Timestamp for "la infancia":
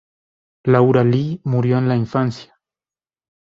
1.87-2.59